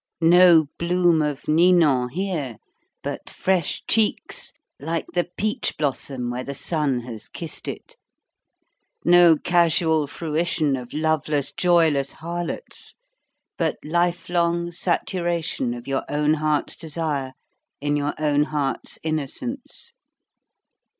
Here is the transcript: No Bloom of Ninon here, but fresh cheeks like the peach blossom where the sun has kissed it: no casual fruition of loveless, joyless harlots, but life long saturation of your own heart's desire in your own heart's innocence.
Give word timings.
No 0.19 0.65
Bloom 0.79 1.21
of 1.21 1.47
Ninon 1.47 2.09
here, 2.09 2.57
but 3.03 3.29
fresh 3.29 3.83
cheeks 3.87 4.51
like 4.79 5.05
the 5.13 5.29
peach 5.37 5.77
blossom 5.77 6.31
where 6.31 6.43
the 6.43 6.55
sun 6.55 7.01
has 7.01 7.27
kissed 7.29 7.67
it: 7.67 7.97
no 9.05 9.37
casual 9.37 10.07
fruition 10.07 10.75
of 10.75 10.91
loveless, 10.95 11.51
joyless 11.51 12.13
harlots, 12.13 12.95
but 13.59 13.77
life 13.83 14.27
long 14.27 14.71
saturation 14.71 15.75
of 15.75 15.87
your 15.87 16.03
own 16.09 16.33
heart's 16.33 16.75
desire 16.75 17.33
in 17.79 17.95
your 17.95 18.15
own 18.17 18.45
heart's 18.45 18.97
innocence. 19.03 19.93